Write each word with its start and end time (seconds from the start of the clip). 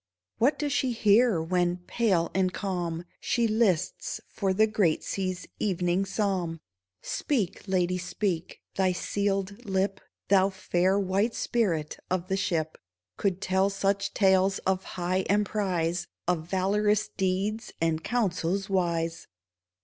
What 0.39 0.57
does 0.57 0.73
she 0.73 0.93
hear 0.93 1.39
when, 1.43 1.77
pale 1.85 2.31
and 2.33 2.51
calm, 2.51 3.05
She 3.19 3.47
lists 3.47 4.19
for 4.29 4.51
the 4.51 4.65
great 4.65 5.03
sea's 5.03 5.47
evening 5.59 6.05
psalm? 6.05 6.59
Speak, 7.03 7.67
Lady, 7.67 7.99
speak! 7.99 8.63
Thy 8.73 8.93
sealed 8.93 9.63
lip. 9.63 10.01
Thou 10.27 10.49
fair 10.49 10.97
white 10.97 11.35
spirit 11.35 11.97
of 12.09 12.29
the 12.29 12.35
ship, 12.35 12.79
Could 13.17 13.41
tell 13.41 13.69
such 13.69 14.15
tales 14.15 14.57
of 14.65 14.83
high 14.97 15.21
emprise. 15.29 16.07
Of 16.27 16.47
valorous 16.49 17.07
deeds 17.07 17.71
and 17.79 18.03
counsels 18.03 18.71
wise 18.71 19.27